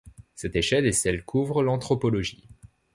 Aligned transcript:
Cette 0.33 0.55
échelle 0.55 0.87
est 0.87 0.93
celle 0.93 1.23
qu’ouvre 1.23 1.61
l’anthropologie. 1.61 2.47